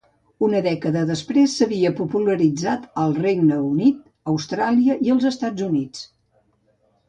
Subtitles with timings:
[0.45, 4.03] Una dècada després s'havia popularitzat al Regne Unit,
[4.35, 6.07] Austràlia i els Estats Units.